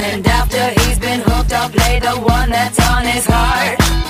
[0.00, 4.03] And after he's been hooked, I'll play the one that's on his heart.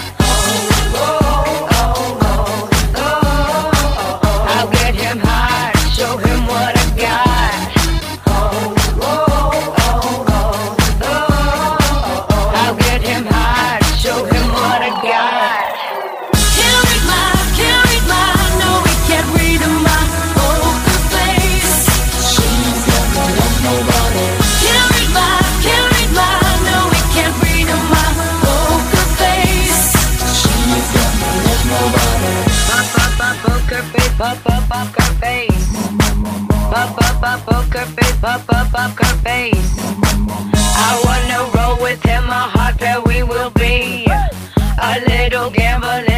[37.84, 39.74] her face, up, up, up her face.
[40.76, 44.06] I wanna roll with him, a hot pair we will be.
[44.80, 46.13] A little gambling.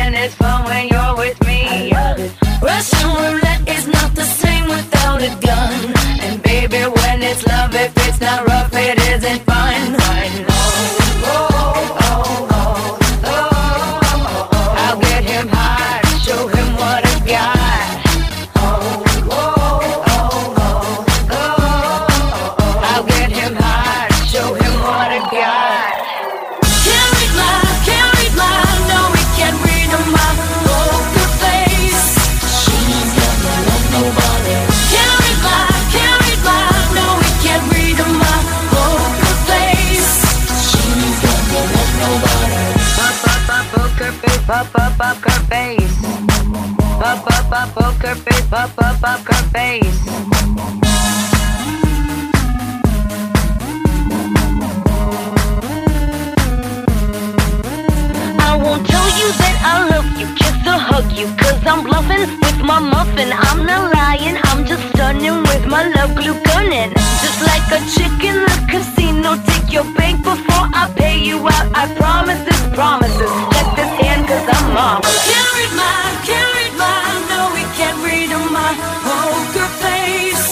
[59.15, 63.31] you that I love you, kiss or hug you, cause I'm bluffing with my muffin.
[63.33, 66.91] I'm not lying, I'm just stunning with my love glue gunning.
[67.23, 71.69] Just like a chick in the casino, take your bank before I pay you out.
[71.75, 73.33] I promise this, promises.
[73.55, 75.19] Check this hand, cause I'm marvelous.
[75.31, 78.71] Carried mine, read mine, no, we can't read my
[79.07, 80.47] poker face.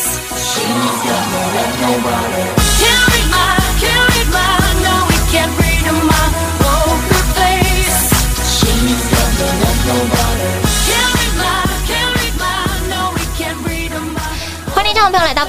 [0.51, 2.64] She's got more than nobody.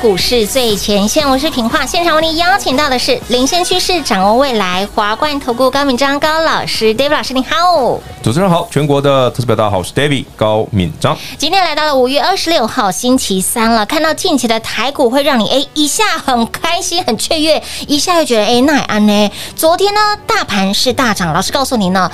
[0.01, 1.83] 股市最前线，我是平化。
[1.83, 7.99] 现场为您邀请到的是领先趋势、掌握未来华冠投顾高敏章高老师，David 老师，你好。
[8.21, 11.17] 主持人好，全国的投资表大家好，我是 David 高敏章。
[11.39, 19.31] 今天来到了五月二十六号星期三了，看到近期的台股会让你哎一下很开心很雀跃，一下又觉得哎那安呢？
[19.55, 22.11] 昨天呢大盘是大涨，老师告诉您呢。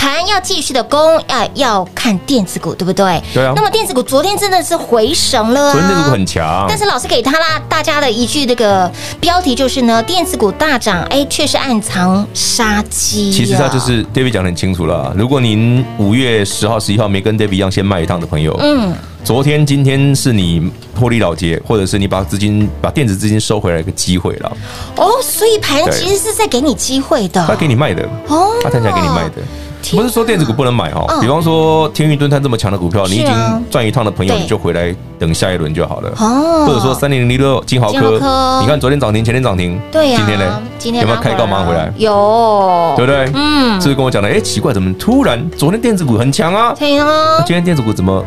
[0.00, 3.22] 盘要继续的攻，要要看电子股，对不对？
[3.34, 3.52] 对啊。
[3.54, 5.72] 那么电子股昨天真的是回神了啊！
[5.72, 8.90] 昨天电子股很强，但是老师给他啦，大家的一句那个
[9.20, 13.30] 标题就是呢，电子股大涨，哎，却是暗藏杀机。
[13.30, 15.14] 其实他就是 David 讲的很清楚了。
[15.14, 24.56] 如果您五月十号、十一号没跟 David 一样先卖一趟的朋友，嗯，昨天、今天是你脱离老街，或者是你把资金、把电子资金收回来一个机会了。
[24.96, 29.42] 哦，所以盘其实是在给你机会的，他给你卖的哦，他看起来给你卖的。
[29.92, 33.34] 不是说电子股不能买哈，比方说天运敦泰这么强的股票，你已经
[33.70, 36.10] 赚一趟的朋友，你就回来等下一轮就好了。
[36.18, 38.18] 哦，或者说三零零六金豪科，
[38.60, 40.62] 你看昨天涨停，前天涨停，对呀，今天呢？
[40.78, 41.92] 今天有没有开高马上回来？
[41.96, 43.30] 有，对不对？
[43.34, 44.28] 嗯，是不是跟我讲的？
[44.28, 46.74] 哎，奇怪，怎么突然昨天电子股很强啊？
[46.78, 47.06] 对啊，
[47.46, 48.24] 今天电子股怎么？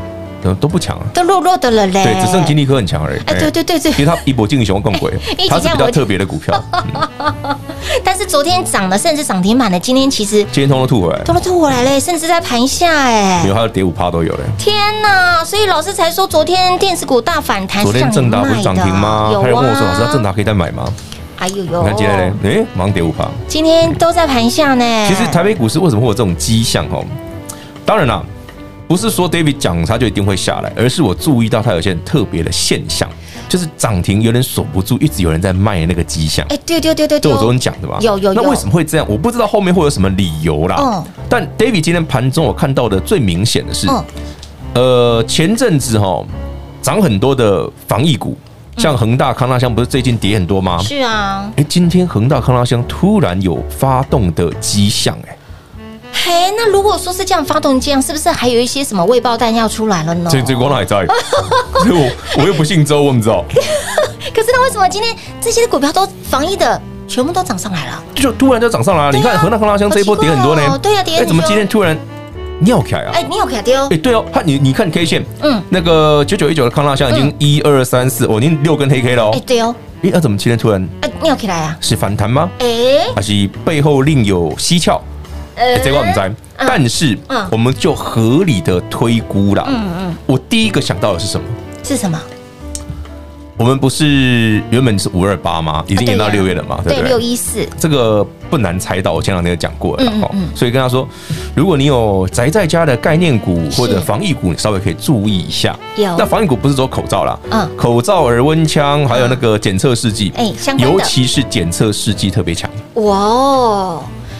[0.56, 2.04] 都不强啊，都弱弱的了嘞。
[2.04, 3.20] 对，只剩金立科很强而已。
[3.28, 5.14] 哎，对对对对，其实它一波进雄更贵，
[5.48, 6.60] 它是比较特别的股票。
[8.04, 14.40] 但是昨天涨的，甚至涨停板的，今天其实今天通通吐回来，通通吐回来嘞，甚至在盘下哎，有还有跌五趴都有嘞。
[14.58, 19.30] 天呐，所以老师才说昨天电子股大反弹，昨天正达不是涨停吗？
[19.32, 19.44] 有啊。
[19.44, 20.86] 他有问我说，老师，正达可以再买吗？
[21.40, 22.36] 哎呦呦，你看今天呢？
[22.46, 23.28] 哎，马上跌五趴。
[23.48, 24.86] 今天都在盘下呢。
[25.08, 26.86] 其实台北股市为什么会有这种迹象？
[26.90, 27.04] 哦，
[27.86, 28.24] 当然啦。
[28.88, 33.10] 不是说 David 讲它就一定会下来，而是我注意到它有些很特别的现象，
[33.50, 36.46] 就是涨停有点锁不住，一直有人在卖那个迹象。
[36.50, 37.98] 哎，对对对对，就我昨天讲的吧？
[38.02, 38.42] 有有有。
[38.42, 39.08] 那为什么会这样？
[39.10, 40.76] 我不知道后面会有什么理由啦。
[40.80, 41.04] 嗯。
[41.30, 43.88] 但 David 今天盘中我看到的最明显的是，
[44.76, 46.24] 呃，前阵子哈
[46.82, 48.38] 涨很多的防疫股，
[48.78, 50.78] 像恒大、康那香，不是最近跌很多吗？
[50.84, 51.50] 是啊。
[51.56, 55.33] 哎，今天恒大、康那香突然有发动的迹象，哎。
[56.26, 60.30] 嘿，那如果说是这样发动这样，是不是还有一些什么未爆弹要出来了呢？
[60.32, 61.06] 这这光还在，
[61.84, 63.44] 我我又不姓周，我不知道。
[64.34, 68.02] 可是那为什么今天这些股票都防疫的全部都涨上来了？
[68.16, 69.12] 就突然就涨上来了。
[69.12, 70.80] 你看河南康拉香这一波跌很多呢。
[70.82, 71.20] 对呀，跌。
[71.20, 71.98] 哎，怎么今天突然
[72.60, 73.12] 尿起来啊？
[73.14, 73.86] 哎，尿起来丢。
[73.90, 79.32] 哎，对哦，它你你看 K 线，嗯，那个九九一九的康拉香已经一二三四，哦，已经六根黑 K 了哦。
[79.34, 79.76] 哎，对哦。
[80.04, 81.78] 哎，那怎么今天突然哎尿起来啊？
[81.82, 82.50] 是反弹吗？
[82.60, 82.68] 哎，
[83.14, 85.02] 还是背后另有蹊跷？
[85.56, 86.32] 呃，这个我们在。
[86.56, 87.18] 但是，
[87.52, 89.66] 我们就合理的推估了。
[89.68, 91.46] 嗯嗯，我第一个想到的是什么？
[91.84, 92.20] 是什么？
[93.58, 95.84] 我们不是原本是五二八吗？
[95.88, 96.80] 已经延到六月了嘛？
[96.84, 97.10] 对不对？
[97.10, 99.14] 六一四，这个不难猜到。
[99.14, 100.32] 我前两天就讲过了哈。
[100.56, 101.08] 所以跟他说，
[101.56, 105.78] 如果你有宅在家的概念股或者防疫股，你稍微可以注意一下。
[105.98, 106.16] 有。
[106.18, 112.70] 那防疫股不是说口罩啦，嗯，口罩、耳温枪，还有那个检测试剂，哎，尤其是检测试剂特别强。
[112.96, 114.00] 哇。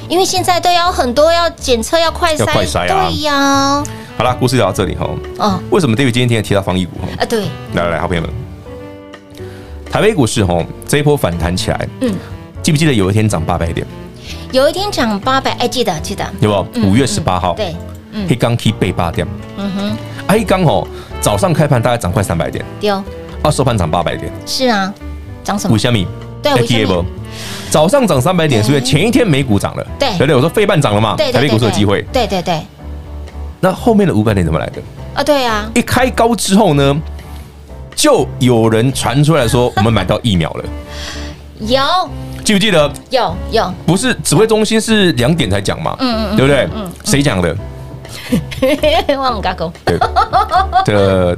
[0.10, 3.84] 因为现在都要很多要检测要快筛，快筛啊，对呀。
[4.18, 5.10] 好了，故事聊到这里哈。
[5.40, 5.64] 嗯。
[5.70, 7.08] 为什么 David 今天天提到防疫股哈？
[7.20, 7.46] 啊，对。
[7.74, 8.30] 来来来，好朋友们，
[9.90, 12.14] 台北股市哈这一波反弹起来，嗯，
[12.62, 13.86] 记不记得有一天涨八百点？
[14.52, 16.24] 有一天涨八百，哎，记得记得。
[16.40, 16.80] 有不？
[16.82, 17.54] 五月十八号。
[17.54, 17.76] 对。
[18.30, 19.28] 黑钢 K 被八点。
[19.58, 19.98] 嗯哼。
[20.28, 20.88] 黑刚哦，
[21.20, 22.64] 早上开盘大概涨快三百点。
[22.80, 23.04] 丢。
[23.42, 24.32] 二收盘涨八百点。
[24.46, 24.94] 是啊。
[25.44, 25.74] 涨什么？
[25.74, 26.08] 五虾米。
[26.44, 26.52] 对。
[27.74, 32.62] 早上涨三百点，是不是前一天美股涨了，对对对，我说费半涨了嘛，台北股市有机会，对对对。
[33.62, 34.74] 那后面的五百点怎么来的？
[35.16, 36.96] 啊，对啊，一开高之后呢，
[37.96, 40.64] 就有人传出来说我们买到疫苗了，
[41.62, 41.82] 有，
[42.44, 42.92] 记不记得？
[43.10, 46.70] 有有，不是指挥中心是两点才讲嘛，嗯嗯，对不对？
[46.76, 47.58] 嗯，谁讲的？
[49.18, 49.98] 忘了加工，对，
[50.86, 51.36] 这个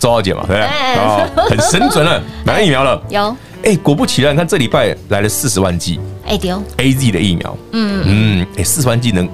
[0.00, 1.48] 周小姐嘛，对不对？
[1.48, 3.36] 很神准了， 买到疫苗了，有。
[3.66, 9.28] 哎，果不其然，你看这礼拜来了四十万剂，哎丢，A Z 的疫苗，嗯嗯，哎，四十万剂能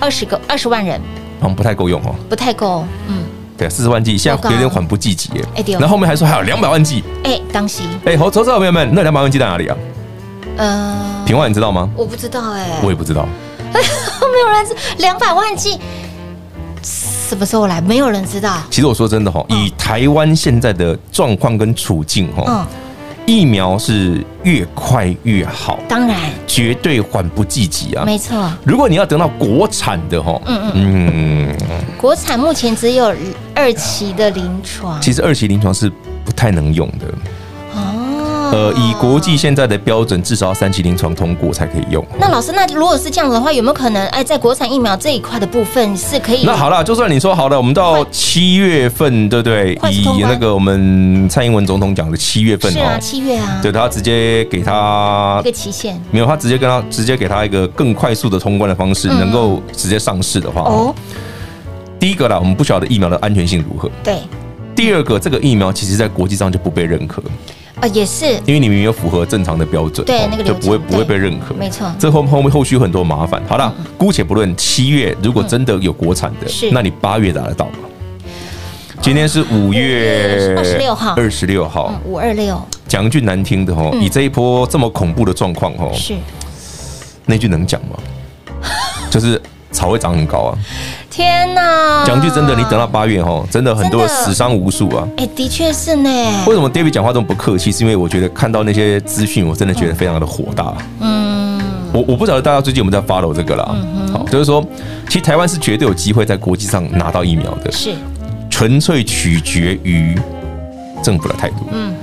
[0.00, 0.98] 二十个二十万人，
[1.40, 3.18] 好像不太够用哦，不太够，嗯，
[3.58, 9.76] 对，四十万剂现在有点缓不济急耶，哎丢，那后面还说还有两百万剂，哎，当心，哎，好，投资者朋友们，那两百万剂在哪里啊？
[10.56, 11.86] 呃，平话你知道吗？
[11.94, 13.28] 我不知道，哎，我也不知道，
[13.72, 15.78] 没有人知两百万剂
[16.82, 17.78] 什么时候来？
[17.82, 18.56] 没有人知道。
[18.70, 22.66] 其实我说真的哈，以台湾现在的状况跟处境哈，嗯。
[23.26, 26.16] 疫苗是越快越好，当然。
[26.46, 28.50] 绝对缓不济急啊，没错。
[28.64, 31.12] 如果你要等到国产的哈，嗯嗯。
[31.12, 31.56] 嗯，
[31.98, 33.12] 国产目前只有
[33.54, 35.90] 二期的临床，其实二期临床是
[36.24, 37.06] 不太能用的。
[38.50, 42.04] 呃，以国际现在的标准，至少要三期临床通过才可以用。
[42.18, 46.44] 那老师，那如果是这样子的话，有没有可能哎，在国产疫苗这一块的部分是可以？
[46.44, 49.78] 那好了，就算你说好了，我们到七月份，对不对？
[49.90, 60.94] 以那个我们蔡英文总统讲的七月份哦，七月啊，对，他直接给他一个期限，没有，他直接跟他直接给他一个更快速的通关的方式，能够直接上市的话，哦，
[61.98, 63.90] 第一个啦，我们不晓得疫苗的安全性如何。
[64.02, 64.18] 对。
[64.74, 67.22] 第二个，这个疫苗其实在国际上就不被认可。
[67.80, 71.86] 啊，也是，因为你们有符合正常的标准，对，那个就不会不会被认可，没错。
[71.98, 73.42] 这后后面后续很多麻烦。
[73.46, 77.72] 好了，姑且不论七月如果真的有国产的，是，那你八月拿得到吗？
[79.02, 82.60] 今天是五月二十六号，二十六号，五二六。
[82.88, 86.14] 讲一句难听的哦，你这一波这么恐怖的状况哦，是，
[87.26, 87.98] 那句能讲吗？
[89.10, 89.40] 就是
[89.70, 90.58] 草会长很高啊。
[91.16, 92.04] 天呐！
[92.04, 95.08] 讲句真的，你等到八月哈，真的很多死伤无数啊！
[95.16, 96.10] 哎，的确是呢。
[96.46, 97.72] 为什么 David 讲话这么不客气？
[97.72, 100.74] 是因为我觉得看到那些资讯，我真的觉得非常的火大。
[101.00, 101.58] 嗯，
[101.90, 103.74] 我我不晓得大家最近有没有在 follow 这个啦。
[104.12, 104.62] 好，就是说，
[105.08, 107.94] 其实台湾是绝对有机会在国际上拿到疫苗的，是
[108.50, 110.14] 纯粹取决于
[111.02, 111.66] 政府的态度。
[111.72, 111.94] 嗯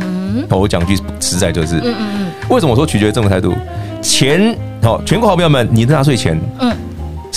[0.50, 3.54] 哼，我讲句实在就是，嗯嗯嗯，为什么我说取决于政府态度？
[4.02, 6.76] 钱，好，全国好朋友们，你的纳税钱，嗯。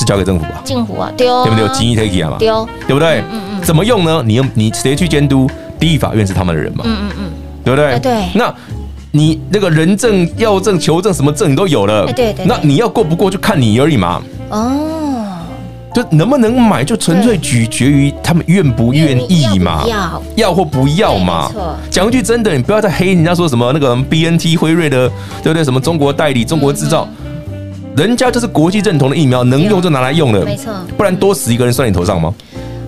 [0.06, 0.62] 是交给政府吧？
[0.64, 1.66] 政府啊，对哦，对不对？
[1.66, 3.20] 有经济 take 啊嘛，对哦，对不对？
[3.32, 3.60] 嗯嗯。
[3.62, 4.22] 怎么用呢？
[4.24, 5.50] 你用你谁去监督？
[5.80, 6.84] 第一法院是他们的人嘛？
[6.86, 7.30] 嗯嗯嗯，
[7.64, 7.98] 对不对？
[7.98, 8.24] 对。
[8.34, 8.54] 那
[9.12, 12.44] 你那个人证、药证、求证什么证你都有了，对对。
[12.46, 14.22] 那你要过不过就看你而已嘛。
[14.50, 14.92] 哦。
[15.94, 19.82] 就能不能买，就纯粹取决于他们愿不愿意嘛。
[19.88, 21.48] 要要或不要嘛。
[21.50, 21.74] 错。
[21.90, 25.08] 讲一句真的，你不要再黑人家说什么那个 BNT 辉瑞的，
[25.42, 25.64] 对不对？
[25.64, 27.08] 什么中国代理、中国制造。
[27.96, 32.32] 人家就是国际认同的疫苗，能用就拿来用了，没错，不然多死一个人算你头上吗？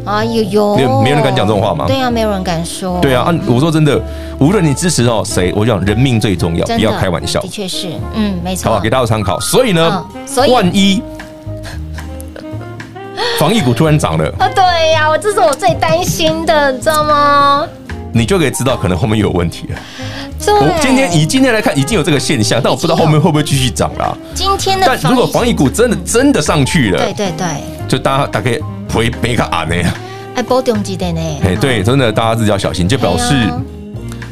[0.04, 1.86] 啊，有有，没有人敢讲这种话吗？
[1.86, 2.98] 对啊，没有人敢说。
[3.00, 4.00] 对啊，啊，我说真的，
[4.38, 7.40] 无论你支持哦谁，我讲人命最重要，不要开玩笑。
[7.40, 8.70] 的确是，嗯，没错。
[8.70, 9.38] 好吧，给大家参考。
[9.40, 11.02] 所以呢，所以万一
[13.38, 17.66] 防疫股突然涨了啊，对呀，我这是我最担心的，你知道吗？
[18.12, 19.76] 你就可以知道可能后面有问题了。
[20.46, 24.16] 我今天以今天来看，已经有这个现象，但我不知道后面会不会继续涨啦。
[24.34, 27.46] 今天的，但如果防疫股真的真的上去了，对对对，
[27.86, 28.58] 就大家大概
[28.92, 29.74] 回没个啊呢？
[30.36, 31.20] 哎，波动几点呢？
[31.44, 33.34] 哎，对，真的大家自己要小心，就表示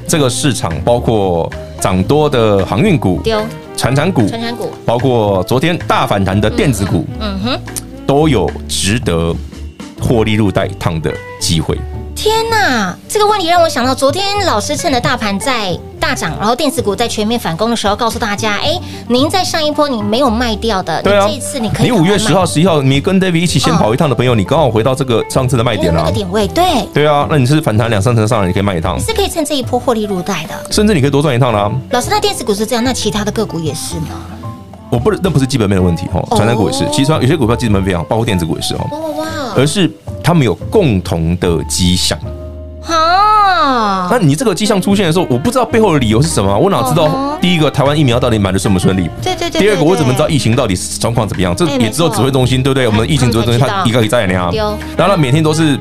[0.07, 3.21] 这个市场包括涨多的航运股、
[3.77, 7.61] 传产股、传产股，包括昨天大反弹的电子股，嗯哼，
[8.07, 9.35] 都有值得
[10.01, 11.77] 获利入袋一趟的机会。
[12.17, 21.91] 天呐，这个问题让我想到，昨天老师趁着大盘在大涨，然后电子股在全面反攻的时候，告诉大家：哎，您在上一波你没有卖掉的，对啊，这一次你可以。
[21.91, 31.71] 你五月十号、十一号，你跟 David 一起先跑一趟的朋友，你刚好回到这个上次的卖点了，那个点位，对，对啊，那你是反弹两三成上来，你可以卖一趟，是可以趁这一波获利入袋的，甚至你可以多赚一趟啦。
[31.91, 34.17] 老师，那电子股是这样，那其他的个股也是吗？
[34.89, 39.91] 我不，那不是基本面的问题哈，传单股也是，其实有些股票基本面非常好，包括电子股也是哦，哇哇，而是
[40.23, 42.19] 他们有共同的迹象。
[42.89, 44.07] 啊！
[44.09, 46.57] 那你这个迹象出现的时候，我不知道背后的理由是什么。
[46.57, 47.37] 我哪知道？
[47.41, 49.11] 第一个，台湾疫苗到底买的顺不顺利？
[49.21, 49.61] 对对对。
[49.61, 51.53] 第二个，我怎么知道疫情到底状况怎么样？
[51.57, 52.87] 这也只有指挥中心，对不对？
[52.87, 54.55] 我们的疫情指挥中心，他一个在那样。
[54.97, 55.77] 然后他每天都是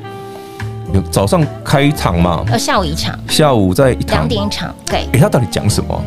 [1.12, 4.74] 早上开一场嘛，呃，下午一场，下午在两点一场。
[4.88, 5.08] 对。
[5.14, 6.04] 哎，他到底讲什么？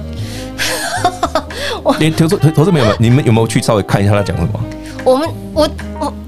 [2.00, 4.60] 连投资投投资朋友们，你们有没有去稍微看一下他讲什么？
[5.04, 5.70] 我们我
[6.00, 6.12] 我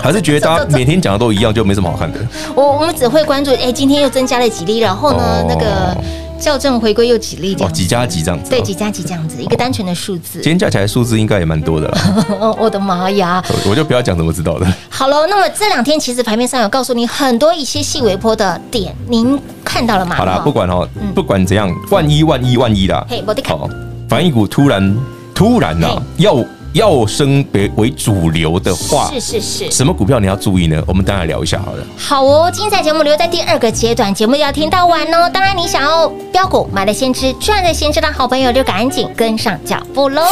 [0.00, 2.18] 还是觉得大家每天讲的都一样，就没什么好看的。
[2.54, 5.96] 我我们只会关注，哎，今天又增加了几例，然后呢，那个
[6.38, 8.50] 校正回归又几例，这样几加几这样子。
[8.50, 10.34] 对，几加几这样子，一个单纯的数字。
[10.34, 12.56] 今天加起来数字应该也蛮多的了。
[12.58, 13.42] 我的妈呀！
[13.68, 14.66] 我就不要讲怎么知道的。
[14.88, 20.16] 好了，那么这两天其实盘面上有告诉你很多一些细微波的点，您看到了吗？
[20.16, 23.04] 好啦，不管哦，不管怎样，万一万一万一啦。
[23.08, 23.68] 嘿，我的好，
[24.08, 24.96] 防疫股突然
[25.34, 26.36] 突然啊要。
[26.74, 30.82] 要升为为主流的话，是是是，什么股票你要注意呢？
[30.86, 31.86] 我们当然聊一下好了。
[31.96, 35.30] 好哦，精彩节目留在第二个阶段，节目要听到完哦。
[35.32, 40.22] 当然，你想要标股买了先知，赚了先知的好朋友，就赶紧跟上脚步喽。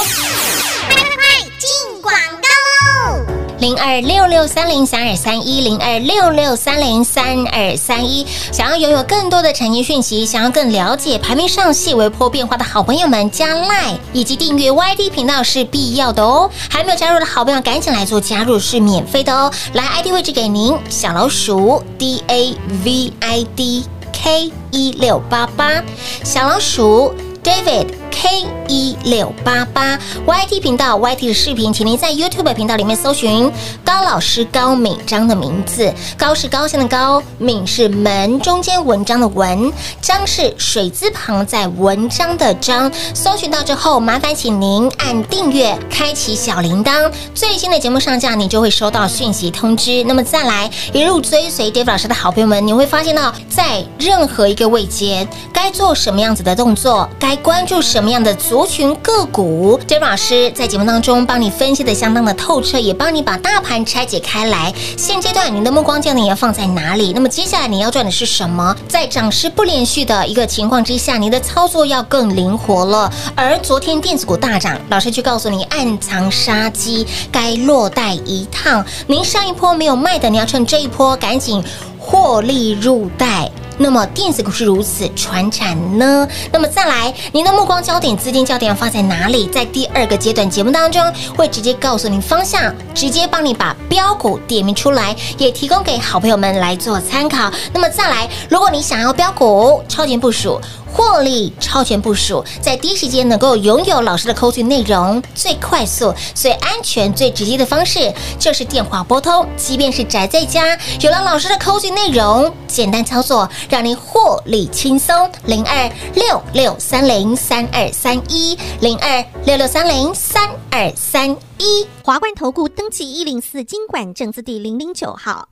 [3.62, 16.50] 零二六六三零三二三一零二六六三零三二三一，想要拥有更多的产业讯息，想要更了解盘面上细微波变化的好朋友们，加 Line 以及订阅 YT 频道是必要的哦。
[16.69, 19.49] 还没有加入的好朋友，赶紧来做加入，是免费的哦。
[19.75, 25.81] 来，ID 位置给您，小老鼠 D A V I D K 一六八八，
[26.25, 27.14] 小老鼠
[27.45, 28.01] David。
[28.12, 33.50] K 一六八八 YT 频道 YT 的视频，请您在 YouTube 频道里面搜寻
[33.85, 35.92] 高老师高敏章的名字。
[36.16, 42.90] 高是高兴的高，敏是门中间文章的文，章是水字旁在文章的章。
[43.14, 50.04] 搜寻到之后，麻烦请您按订阅，开启小铃铛，最新的节目上架，你就会收到讯息通知。
[50.04, 64.75] 那么再来一路追随 David 老师的好朋友们，你会发现到在任何一个位阶，该做什么样子的动作，该关注什什么样的族群个股，David 老师在节目当中帮你分析的相当的透彻，也帮你把大盘拆解开来。
[64.99, 67.12] 现阶段您的目光焦点要放在哪里？
[67.12, 68.76] 那么接下来你要赚的是什么？
[68.88, 73.09] 在涨势不连续的一个情况之下，你的操作要更灵活了。
[73.37, 78.85] 而昨天电子股大涨，老师就告诉你暗藏杀机，该落袋一趟。
[79.06, 81.62] 您上一波没有卖的，你要趁这一波赶紧
[82.02, 83.49] 获利入袋。
[83.78, 86.28] 那么电子股是如此，传产呢？
[86.52, 89.47] 那么再来，您的目光焦点、资金焦点要放在哪里？
[89.47, 91.02] 在第二个阶段节目当中，
[91.37, 97.50] 会直接告诉您方向，直接帮你把标股点名出来，也提供给好朋友们来做参考。
[97.73, 100.61] 那么再来，如果你想要标股超前部署。
[100.92, 109.46] 获利超前部署，在第一时间能够拥有老师的扣讯内容，最快速、最安全、最直接的方式，就是电话拨通。
[109.56, 115.30] 即便是宅在家，有了老师的扣讯内容，简单操作，让您获利轻松。
[115.46, 121.87] 零二六六三零三二三一，零二六六三零三二三一。
[122.04, 125.49] 华冠投顾登记一零四经管证字第零零九号。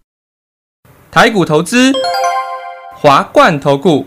[1.10, 1.92] 台股投资，
[2.94, 4.06] 华冠投顾。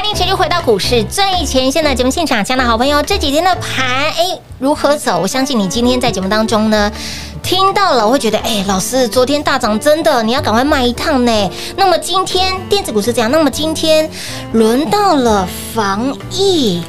[0.00, 5.20] 欢迎持续回到股市最前线的节目现场，亲爱的好朋友，这几天的盘哎如何走？
[5.20, 6.90] 我相信你今天在节目当中呢，
[7.42, 11.50] 听到了，我会觉得哎，老师昨天大涨，真的你要赶快卖一趟呢。
[11.76, 14.08] 那么今天电子股是这样，那么今天
[14.54, 16.82] 轮到了防疫。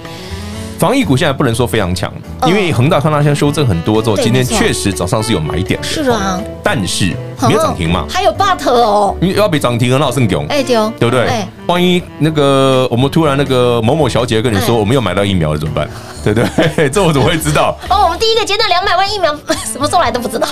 [0.79, 2.09] 防疫股现在不能说非常强，
[2.47, 7.13] 因为恒大看到现在修正很多之后，今天确实早上是有买点的，是啊，但是
[7.48, 11.45] 没有涨停嘛，还有 but 哦，你要比涨停很好胜囧，哎对，对不对？
[11.67, 15.88] 万一那个我们突然那个某某小姐跟你说我没有买到疫苗了怎么办？
[16.24, 16.39] 对不
[16.75, 16.89] 对？
[16.89, 17.75] 这我怎么会知道？
[17.89, 19.33] 哦，我们第一个阶段两百万疫苗
[19.71, 20.48] 什么时候来都不知道。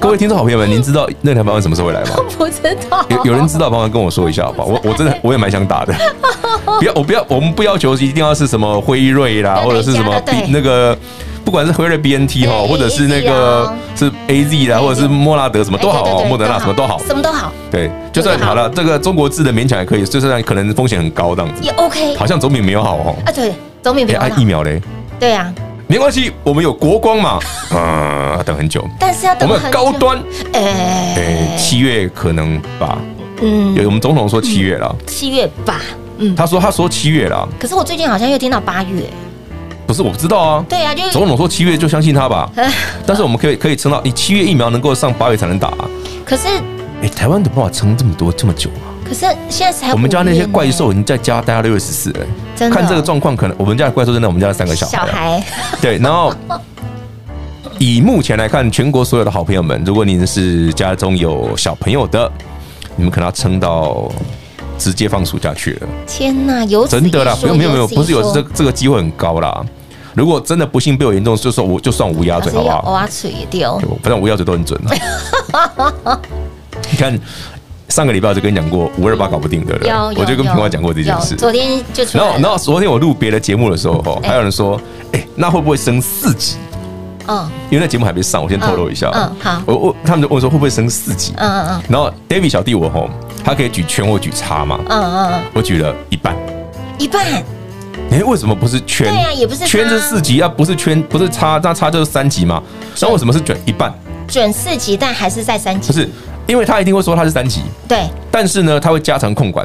[0.00, 2.16] 各位听众好朋友们，您知道那两百万什么时候会来吗？
[2.38, 3.04] 不知道。
[3.10, 4.68] 有有人知道，帮忙跟我说一下好不好？
[4.68, 5.94] 我我真的我也蛮想打的。
[6.78, 10.96] 不要，我不要，我们不要求一定要是什么辉瑞啦，或者是什么那个，
[11.44, 17.52] 不管是辉瑞 BNT 哈，或者是那个是 AZ 啦，或者是莫拉德什么都好哦，莫德纳什么都好，什么都好。
[17.70, 18.54] 对，就算好。
[18.54, 21.62] 了，这个中国制的勉强也可以，就算可能风险很高这样子。
[21.62, 23.16] 也 OK，好像总比没有好哦。
[23.24, 24.28] 啊，对，总比没有好。
[24.36, 24.80] 疫苗嘞？
[25.18, 25.52] 对呀，
[25.86, 27.38] 没关系，我们有国光嘛，
[27.74, 30.18] 啊，等很久，但是要等我们有高端，
[30.52, 32.98] 哎，七月可能吧，
[33.42, 35.80] 嗯，有我们总统说七月了，七月吧。
[36.22, 39.04] 嗯，他说他说七月了，可是我最近好像又听到八月，
[39.90, 40.64] 不是我不知道啊。
[40.68, 42.48] 对啊，就总统说七月就相信他吧。
[43.04, 45.74] 但是我们可以可以撑到你七月疫苗能够上八月才能打。
[46.24, 46.46] 可是，
[47.02, 48.86] 哎，台湾有办法撑这么多这么久啊？
[49.04, 52.20] 可是现在才我们家那些怪兽已经在家待到六月十四了。
[52.70, 54.92] 看这个状况，可能我们家的怪兽真的我们家的三个小孩。
[54.96, 55.44] 小孩。
[55.82, 56.32] 对，然后
[57.80, 62.30] 以目前来看，全国所有的好朋友们，如果您是家中有小朋友的，
[62.94, 64.08] 你们可能要撑到。
[64.78, 65.88] 直接放暑假去了！
[66.06, 67.36] 天哪，有真的啦！
[67.38, 69.62] 不用，没有，没有，不是有这这个机会很高啦。
[70.14, 72.92] 如果真的不幸被我严重，就说我就算乌鸦嘴，好不好？
[72.92, 74.80] 乌鸦嘴也丢，反正乌鸦嘴都很准。
[76.90, 77.18] 你看
[77.88, 81.34] 上个礼拜我就跟你讲过五二八搞不定的了，我就跟平华讲过这件事。
[81.36, 84.80] 昨天就然后然后昨天我录别的节目的时候，还有人说，
[85.12, 86.56] 哎，那会不会升四级？
[87.26, 89.10] 嗯，因为那节目还没上，我先透露一下。
[89.12, 89.62] 嗯，好。
[89.66, 91.32] 我我他们就问说会不会升四级？
[91.36, 91.82] 嗯嗯嗯。
[91.88, 93.08] 然后 David 小弟我吼，
[93.44, 94.80] 他可以举全，我举差嘛？
[94.88, 95.42] 嗯嗯嗯。
[95.52, 96.34] 我举了一半。
[96.98, 97.44] 一半？
[98.10, 99.08] 哎，为什么不是圈？
[99.12, 102.62] 对呀，也不是圈是四级啊，不是圈不是差，那差就是三级嘛。
[103.00, 103.92] 那为什么是卷一半？
[104.28, 105.86] 卷四级，但还是在三级。
[105.86, 106.08] 不是。
[106.46, 109.64] 因为他一定会说他是三级，对，但是呢，他会加强控管，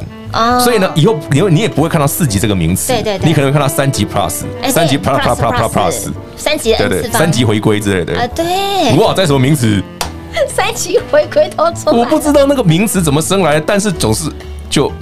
[0.62, 9.82] 所以呢，以后你你也不会看到四级这个名词，对对，你可能会看到三级 plus，三级 plus plus plus plus，三级对对，三级回归之类的啊，对，哇，在什么名词？
[10.54, 14.30] 三级回归都出，我不知道那个名词怎么生来，但是总是
[14.70, 14.92] 就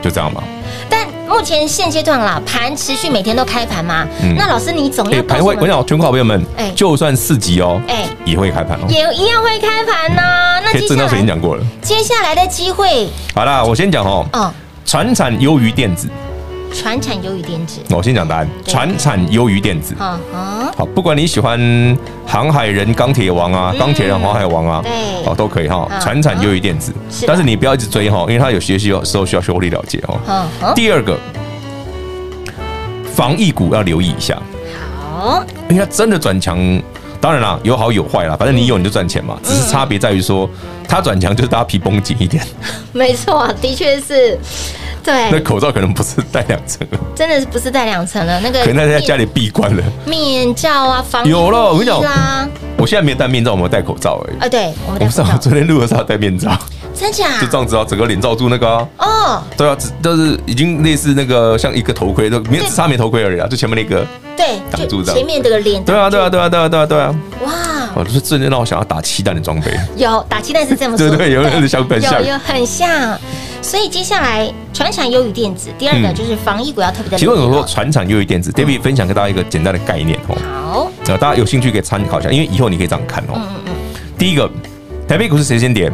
[0.00, 0.42] 就这样嘛。
[0.88, 4.06] 但目前现阶段啦，盘持续每天都开盘嘛。
[4.36, 10.22] 那老师你总要盘会，我讲全国好朋友们，哎，就算四级哦，哎，也会开盘哦，也一样会开盘呢。
[10.64, 14.50] 那接下来已经讲过了，接下来的机会，好啦，我先讲哦，嗯，
[14.84, 16.08] 船产优于电子。
[16.74, 18.48] 传产优于电子，我先讲答案。
[18.64, 21.58] 船产优于电子，好，不管你喜欢
[22.26, 24.92] 航海人、钢铁王啊，钢铁人、航海王啊，对，
[25.24, 25.88] 哦，都可以哈。
[26.00, 26.92] 船产优于电子，
[27.26, 30.46] 但是你不要一直追哈，因为它有些时候时候需要获利了解哈。
[30.74, 31.18] 第二个，
[33.14, 34.40] 防疫股要留意一下，
[35.00, 36.58] 好，因为它真的转强，
[37.20, 40.48] 当然啦，有好有坏啦，反正你有你就赚钱嘛，只是差别在于说
[40.86, 42.46] 它转强就是大家皮绷紧一点。
[42.92, 44.38] 没错，的确是。
[45.06, 48.40] 对，那口罩可能不是戴两层了，真的是不是戴两层了？
[48.40, 49.82] 那个可能在家里闭关了。
[50.04, 54.44] 面罩啊，防有了，我跟你讲，我现在没有戴面罩，我们戴口罩而已。
[54.44, 55.24] 啊，对，我们戴口罩。
[55.32, 56.50] 我昨天录的时候戴面罩。
[56.92, 57.38] 真假？
[57.40, 58.88] 就这样子啊，整个脸罩住那个啊。
[58.98, 64.04] 哦，对啊，就是已经类似那个像一个头盔，都没只差没头盔而已啊，就前面那个
[64.36, 65.12] 对挡住的。
[65.14, 65.84] 前面这个脸。
[65.84, 67.14] 对啊，对啊，对啊，对啊，对啊，对啊。
[67.44, 67.52] 哇！
[67.94, 69.70] 我就是瞬间让我想要打气弹的装备。
[69.96, 71.08] 有打气弹是这么说。
[71.08, 73.18] 对对，有点像很像，有有很像。
[73.62, 77.18] 所以接下来，船产优于电子，第二个就是防疫股要特别的。
[77.18, 80.36] 请问我说船产优于电子，David 分享给大家一个简单的概念哦。
[80.62, 83.32] 好，呃，大家有兴趣可以参考一下，因为以后你可以这样看哦。
[83.34, 83.72] 嗯嗯嗯。
[84.16, 84.48] 第一个，
[85.08, 85.90] 台北股是谁先跌？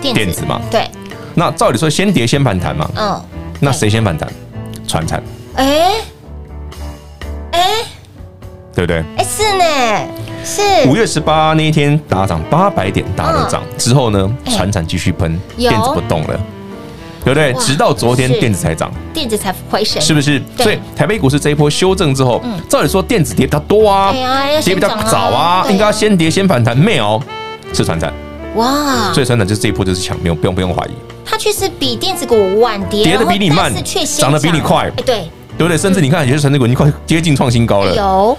[0.00, 0.60] 电子嘛。
[0.70, 0.88] 对。
[1.34, 2.90] 那照理说先跌先反弹嘛。
[2.96, 3.22] 嗯。
[3.60, 4.28] 那谁先反弹？
[4.86, 5.22] 船产。
[5.56, 5.92] 哎。
[7.52, 7.60] 哎。
[8.74, 9.04] 对不对？
[9.16, 10.08] 哎，是呢，
[10.44, 10.88] 是。
[10.88, 16.40] 五月十八那一天大涨八百点，大热涨之后呢，船产继续喷，电子不动了。
[17.24, 17.52] 对不对？
[17.54, 20.40] 直到昨天电子才涨，电子才回升，是不是？
[20.56, 24.12] 所以台北股市这一波修正之后，照理说电子跌比较多啊，
[24.64, 27.22] 跌比较早啊，应该先跌先反弹，没有，
[27.72, 28.12] 是传产。
[28.56, 29.12] 哇！
[29.12, 30.90] 所以传产就是这一波就是强，不用不用不用怀疑。
[31.24, 33.72] 它确实比电子股晚跌，跌的比你慢，
[34.18, 35.04] 涨得比你快，对
[35.56, 35.78] 对不对？
[35.78, 37.94] 甚至你看有些传产股已经快接近创新高了。
[37.94, 38.36] 有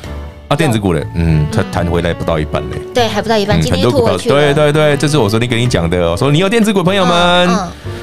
[0.52, 2.78] 啊，电子股的，嗯，它弹回来不到一半嘞。
[2.94, 4.28] 对，还不到一半，今天吐回去。
[4.28, 7.50] 对对对，这是我昨天跟你讲的，我说你有电子股朋友们。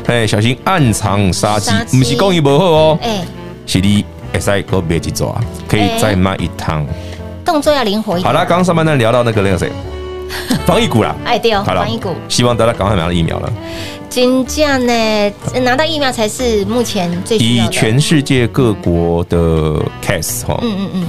[0.07, 2.99] 哎，小心暗藏杀机，不是讲伊不好哦。
[3.03, 3.23] 哎，
[3.67, 6.87] 是你会使搁别去抓，可以再卖一趟。
[7.45, 8.25] 动作要灵活一点。
[8.25, 9.71] 好了，刚刚上半段聊到那个那个谁，
[10.65, 11.15] 防疫股啦。
[11.27, 12.15] 哎，对哦，防疫股。
[12.31, 13.53] 希望大家赶快拿到疫苗了。
[14.09, 17.37] 真正呢，拿到疫苗才是目前最。
[17.37, 21.07] 以全世界各国的 case 哈，嗯嗯嗯，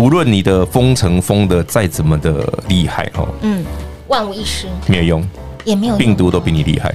[0.00, 3.62] 无论你的封城封的再怎么的厉害哦，嗯，
[4.08, 5.28] 万无一失，没有用，
[5.62, 6.90] 也没有病毒都比你厉害。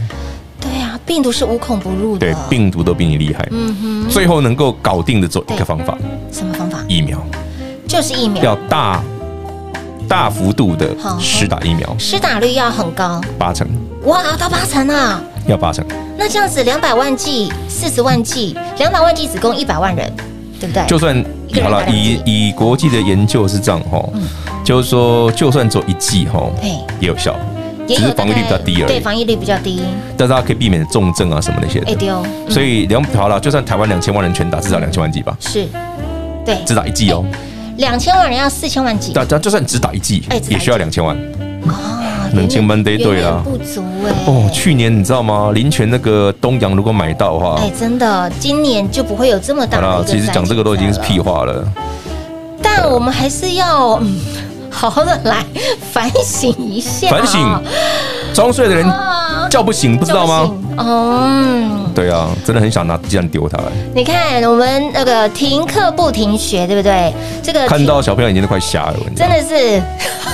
[0.59, 3.47] 对啊病毒是无孔不入的，对，病毒都比你厉害。
[3.51, 5.95] 嗯哼，最后能够搞定的做一个方法，
[6.31, 6.79] 什么方法？
[6.87, 7.21] 疫苗，
[7.87, 9.03] 就是疫苗，要大
[10.09, 10.89] 大幅度的
[11.19, 13.67] 施打疫苗，施打率要很高，八成。
[14.05, 15.21] 哇，到八成啊！
[15.45, 15.85] 要八成。
[16.17, 20.11] 那这样子，两百万剂，四十万剂，两百万剂只供一百万人，
[20.59, 20.83] 对不对？
[20.87, 21.23] 就算
[21.61, 24.03] 好了，以以国际的研究是这样哈，
[24.63, 26.49] 就是说，就算做一剂哈，
[26.99, 27.35] 也有效。
[27.87, 29.79] 只是防御力比较低而已，对，防御力比较低，
[30.17, 32.23] 但是它可以避免重症啊什么那些的。
[32.49, 35.37] 所以两好了，就算台湾两千万人全打，至少两千万剂吧。
[35.39, 35.67] 是，
[36.43, 37.23] 对，只打一剂哦。
[37.77, 41.15] 两千万人要四千万剂，大家就算只打一剂，也需要两千万。
[41.67, 41.94] 啊，
[42.33, 44.11] 两千万得对啦，不足哎。
[44.25, 45.51] 哦，去年你知道吗？
[45.53, 50.03] 林泉那个东阳如果买到的话，哎，真的，今年就不会有这么大的。
[50.05, 51.63] 其实讲这个都已经是屁话了。
[52.61, 53.99] 但我们还是要。
[54.77, 55.37] 好好的来
[55.93, 57.39] 反省一下，反省，
[58.33, 58.85] 装睡的人
[59.49, 60.51] 叫不醒，不知道吗？
[60.77, 63.57] 嗯，对啊，真的很想拿鸡蛋丢他。
[63.93, 67.13] 你看我们那个停课不停学，对不对？
[67.41, 69.81] 这个看到小朋友眼睛都快瞎了，真的是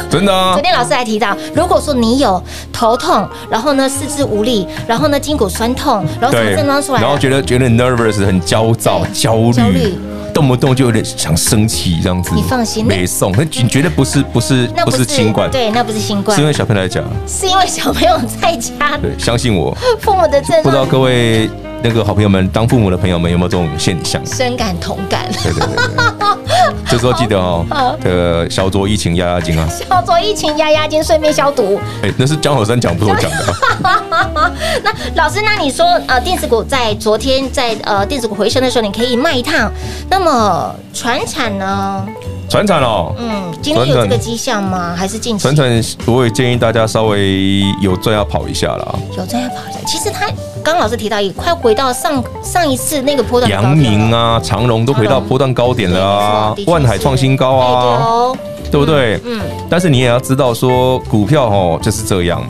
[0.09, 0.53] 真的啊！
[0.53, 2.41] 昨天老师还提到，如果说你有
[2.73, 9.97] 头痛，然后呢四肢无力，然后呢筋骨酸痛，然后什么症状出来，然后觉得觉得 nervous 很焦躁、焦虑。
[10.33, 13.31] 动不动就有点想生气这样子，你放心，没送。
[13.33, 15.49] 那你觉得不是不是不是新冠？
[15.51, 18.97] 对，那不是新冠，是因为小朋友在家，是因为小朋友在家。
[19.01, 20.63] 对，相信我，父母的症状。
[20.63, 21.49] 不知道各位
[21.83, 24.25] 那个好朋友们，当父母的朋友们有没有这种现象？
[24.25, 25.29] 深感同感。
[25.43, 26.60] 对对对对。
[26.91, 27.65] 这时候记得哦，
[28.03, 29.65] 这个小酌怡情压压惊啊。
[29.69, 31.79] 小酌怡情压压惊，顺便消毒。
[32.03, 33.55] 哎，那是江河山讲，不是我讲的。
[34.83, 39.71] 那老师，那你说呃，电子股在昨天在呃电子股回升的时候，你可以卖一趟。
[40.09, 42.05] 那么传产呢？
[42.49, 44.93] 传产哦，嗯，今天有这个迹象吗？
[44.93, 45.43] 还是近期？
[45.43, 45.65] 传产，
[46.05, 48.95] 我也建议大家稍微有赚要跑一下啦。
[49.17, 49.79] 有赚要跑一下。
[49.87, 50.27] 其实他
[50.63, 53.51] 刚老师提到，也快回到上上一次那个波段。
[53.51, 58.31] 阳明啊，长荣都回到波段高点了啊，万海创新高啊，
[58.71, 59.19] 对不对？
[59.25, 59.41] 嗯。
[59.69, 62.43] 但是你也要知道，说股票哦就是这样，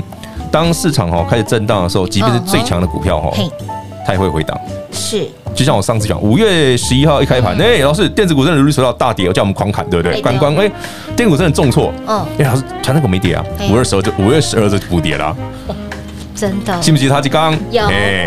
[0.51, 3.33] 当市场哦开始震荡的时候，即便是最强的股票哦，
[4.05, 4.59] 它也会回档。
[4.91, 5.27] 是。
[5.53, 10.21] 就像我上次讲，五月十一号一开盘，哎，老师，电子股真的如受到大跌，叫我们狂砍，对不对？
[10.21, 10.71] 关关，哎，
[11.15, 15.35] 电子股真的重挫，嗯，哎，老师，传统股没跌啊，五月十二就五月十二就不跌了，
[16.41, 17.53] 真的，记不记得他几刚？
[17.69, 17.83] 有，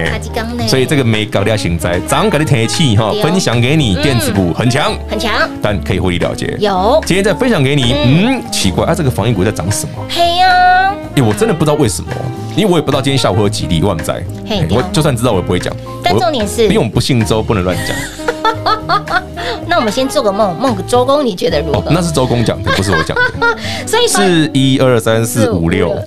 [0.08, 0.62] 他几刚呢？
[0.68, 6.56] 所以这个没搞掉现在，涨给你天气哈，分享给你，电子股很强，很强，但可以获利了结。
[6.60, 10.04] 有，今天再分享给你，嗯，奇怪啊，这个防疫股在涨什么？
[10.08, 12.08] 嘿呀，哎，我真的不知道为什么。
[12.54, 14.22] 因为我也不知道今天下午会有几例，万在。
[14.70, 15.74] 我就算知道，我也不会讲。
[16.04, 17.96] 但重点是，因为我们不姓周，不能乱讲。
[19.66, 21.90] 那我们先做个梦，梦个周公，你觉得如何？
[21.90, 23.22] 那是周公讲的，不是我讲的。
[23.88, 25.98] 所以是一二三四五六。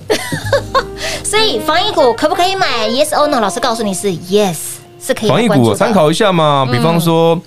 [1.28, 3.42] 所以防疫股可不可以买？Yes or no？
[3.42, 4.56] 老师告诉你是 yes，
[5.02, 5.30] 是可以。
[5.30, 7.38] 防疫股参考一下嘛，比方说。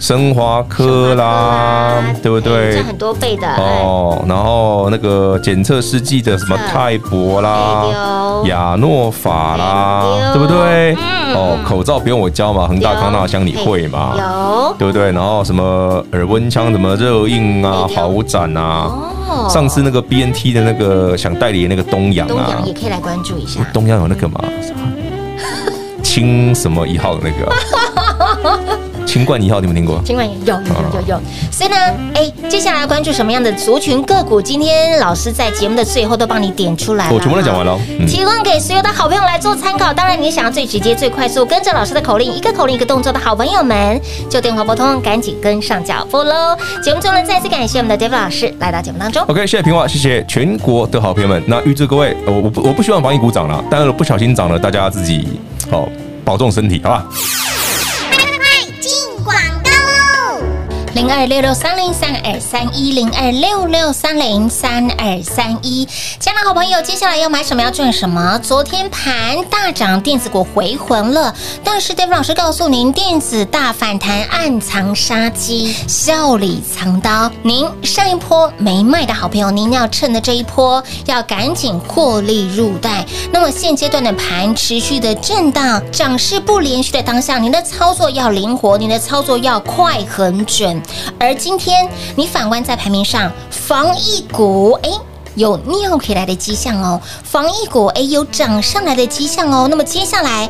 [0.00, 2.72] 生华科啦，对不对？
[2.74, 4.24] 赚很多倍的哦。
[4.28, 7.84] 然后那个检测试剂的什么泰博啦、
[8.44, 10.94] 亚诺法啦，对不对？
[11.34, 14.14] 哦，口罩不用我教嘛，恒大康纳香你会嘛？
[14.16, 15.10] 有，对不对？
[15.12, 18.90] 然后什么耳温枪，什么热印啊、豪展啊。
[19.50, 23.60] 上次那个 BNT 的那个想代理那个东阳啊，东阳也可以来关注一下。
[23.72, 24.42] 东阳有那个嘛？
[26.02, 27.52] 清什么一号的那个？
[29.08, 30.02] 清冠一号，你们听过？
[30.04, 31.20] 清冠有有有有有。
[31.50, 31.76] 所以呢，
[32.14, 34.40] 哎，接下来要关注什么样的族群个股？
[34.40, 39.94] 今天老师在节目的最后都帮你点出来了，我全部都讲完了，提供给所有的好朋友来做参考。
[39.94, 46.54] 当然，你想要最直接、最快速，跟着老师的口令，一个口令一个动作的好朋友们，就电话拨通，赶紧跟上脚步喽。
[46.82, 49.22] 节目中呢，再次感谢我们的 David 老师来到节目当中。
[49.26, 51.42] OK，谢谢平华，谢谢全国的好朋友们。
[51.46, 55.26] 那预祝各位，我我不我不希望防疫股涨了，但是不小心涨了，大家自己
[55.70, 55.88] 好
[56.26, 57.06] 保重身体，好吧？
[60.98, 65.86] 零二六六三零三二三一零二六六三零三二三一，
[66.18, 67.62] 亲爱的好朋友，接下来要买什么？
[67.62, 68.36] 要赚什么？
[68.40, 71.32] 昨天盘大涨，电子股回魂了，
[71.62, 77.30] 但是 d a v 老师告诉您，电子大反弹暗藏杀机，笑里藏刀。
[77.44, 83.06] 您上一波没卖的好朋友，您要趁着这一波，要赶紧获利入袋。
[83.30, 90.82] 那么现阶段的盘持续的震荡，涨势不连续的当下，您的操作要灵活，您的操作要快很准。
[91.18, 94.90] 而今天你反观在排名上，防疫股哎
[95.34, 99.66] 有尿起来的迹象哦，防疫股哎有涨上来的迹象哦。
[99.70, 100.48] 那么接下来。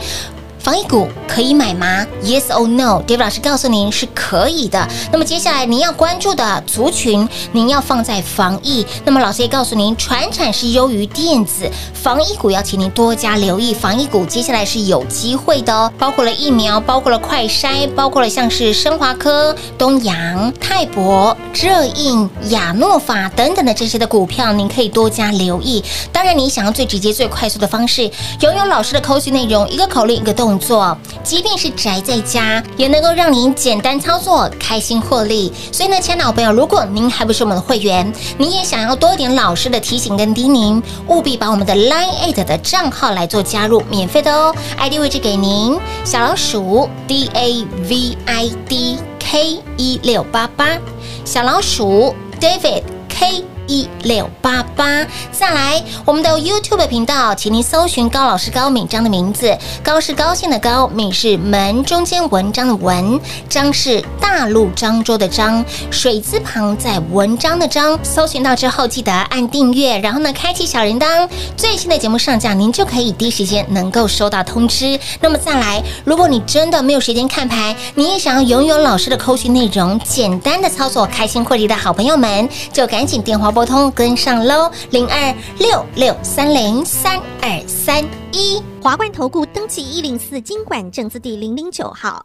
[0.69, 4.87] 防疫股可以买吗？Yes or no？David 老师告诉您是可以的。
[5.11, 8.85] 那么接下来您要关注的族群，您要放在防疫。
[9.03, 13.73] 那么老师也告诉您，传产是优于电子，防疫股要请您多加留意。
[13.73, 25.83] 防疫股接下来是有机会的哦，包括了疫苗，包括了快筛，包括了像是生华科、东阳、泰博、热印、亚诺法等等的这些的股票，您可以多加留意。
[26.13, 28.03] 当然，你想要最直接、最快速的方式，
[28.43, 35.53] 拥有老师的口讯内容，一个口令，一个动作，即便是宅在家，也能够让您简单操作，开心获利。
[35.73, 50.79] 所以呢，亲爱的好朋友，如果您还不是我们的会员，你也想要多一点老师的提醒跟叮咛，务必把我们的 Line Eight 的账号来做加入，免费的哦，ID 位置给您，小老鼠 D A V I D K 一六八八，
[51.25, 53.58] 小老鼠 David K。
[53.69, 67.99] 一六八八，再来我们的 YouTube 频道，请您搜寻高老师高敏章的名字，高是高兴的高，敏是门中间文章的文，章是大陆漳州的章，水字旁在文章的章。
[68.03, 74.99] 搜寻到之后，记得按订阅，然后呢，开启小铃铛，最新的节目上架，您就可以第一时间能够收到通知。
[75.21, 88.63] 那么再来，如果你真的没有时间看牌，你也想要拥有老师的扣讯内容，简单的操作，开心获利的好朋友们，就赶紧电话拨通跟上喽，零二六六三零三二三一。
[88.81, 92.25] 华冠投顾登记一零四经管证字第零零九号，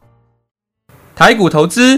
[1.15, 1.97] 台股投资